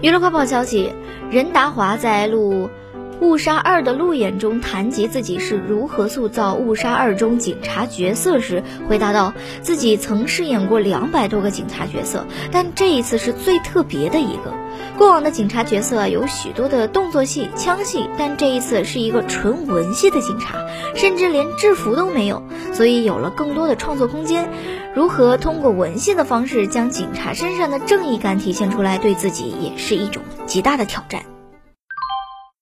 [0.00, 0.92] 娱乐快报消息，
[1.30, 2.68] 任达华在录。
[3.24, 14.52] 《误杀二》的路演中谈及自己是如何塑造《误杀二》中警察角色时，回答道：“自己曾饰演过两百多个警察角色，但这一次是最特别的一个。
[14.98, 20.56] 过往的警察角色有许多的动作戏、枪戏，但这一次是一个纯文戏的警察，
[20.96, 22.42] 甚至连制服都没有，
[22.72, 24.48] 所以有了更多的创作空间。
[24.94, 31.22] 如何通过文戏的方式将警察身上的正义感体现出来，对自己也是一种极大的挑战。”